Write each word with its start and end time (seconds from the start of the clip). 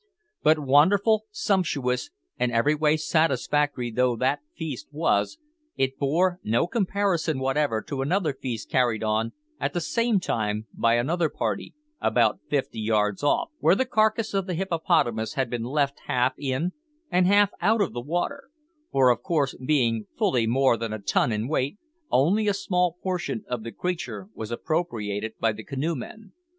But 0.41 0.57
wonderful, 0.57 1.25
sumptuous, 1.29 2.09
and 2.39 2.51
every 2.51 2.73
way 2.73 2.97
satisfactory 2.97 3.91
though 3.91 4.15
that 4.15 4.39
feast 4.55 4.87
was, 4.91 5.37
it 5.77 5.99
bore 5.99 6.39
no 6.43 6.65
comparison 6.65 7.37
whatever 7.37 7.83
to 7.83 8.01
another 8.01 8.33
feast 8.33 8.67
carried 8.67 9.03
on 9.03 9.33
at 9.59 9.73
the 9.73 9.79
same 9.79 10.19
time 10.19 10.65
by 10.73 10.95
another 10.95 11.29
party, 11.29 11.75
about 11.99 12.39
fifty 12.49 12.79
yards 12.79 13.21
off, 13.21 13.51
where 13.59 13.75
the 13.75 13.85
carcase 13.85 14.33
of 14.33 14.47
the 14.47 14.55
hippopotamus 14.55 15.35
had 15.35 15.51
been 15.51 15.65
left 15.65 15.99
half 16.07 16.33
in 16.35 16.71
and 17.11 17.27
half 17.27 17.51
out 17.61 17.79
of 17.79 17.93
the 17.93 18.01
water 18.01 18.45
for, 18.91 19.11
of 19.11 19.21
course, 19.21 19.53
being 19.63 20.07
fully 20.17 20.47
more 20.47 20.77
than 20.77 20.91
a 20.93 20.97
ton 20.99 21.31
in 21.31 21.47
weight, 21.47 21.77
only 22.09 22.47
a 22.47 22.55
small 22.55 22.97
portion 23.03 23.45
of 23.47 23.61
the 23.61 23.71
creature 23.71 24.29
was 24.33 24.49
appropriated 24.49 25.33
by 25.39 25.51
the 25.51 25.63
canoe 25.63 25.95
men. 25.95 26.31